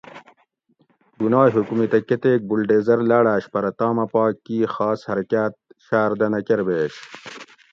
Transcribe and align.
بُھونائے 1.17 1.51
حکومیتہ 1.57 1.99
کۤتیک 2.07 2.41
بولڈیزر 2.49 2.99
لاۤڑاۤش 3.09 3.43
پرہ 3.53 3.71
تامہ 3.79 4.05
پا 4.13 4.25
کی 4.45 4.57
خاص 4.75 4.99
حرکاۤت 5.11 5.53
شاۤردہ 5.85 6.27
نہ 6.33 6.39
کۤربیش 6.47 6.93